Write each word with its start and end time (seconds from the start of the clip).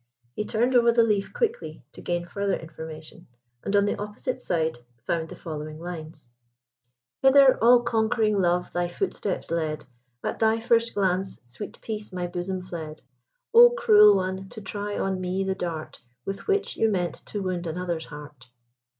He 0.35 0.45
turned 0.45 0.75
over 0.75 0.91
the 0.91 1.03
leaf 1.03 1.31
quickly 1.31 1.85
to 1.91 2.01
gain 2.01 2.25
further 2.25 2.55
information, 2.55 3.27
and 3.63 3.75
on 3.75 3.85
the 3.85 4.01
opposite 4.01 4.41
side 4.41 4.79
found 5.05 5.29
the 5.29 5.35
following 5.35 5.79
lines: 5.79 6.27
Hither 7.21 7.63
all 7.63 7.83
conquering 7.83 8.39
Love 8.41 8.73
thy 8.73 8.87
footsteps 8.87 9.51
led; 9.51 9.85
At 10.23 10.39
thy 10.39 10.59
first 10.59 10.95
glance 10.95 11.39
sweet 11.45 11.79
peace 11.81 12.11
my 12.11 12.25
bosom 12.25 12.63
fled; 12.65 13.03
Oh, 13.53 13.75
cruel 13.77 14.15
one, 14.15 14.49
to 14.49 14.59
try 14.59 14.97
on 14.97 15.21
me 15.21 15.43
the 15.43 15.53
dart 15.53 16.01
With 16.25 16.47
which 16.47 16.77
you 16.77 16.89
meant 16.89 17.23
to 17.27 17.43
wound 17.43 17.67
another's 17.67 18.05
heart! 18.05 18.49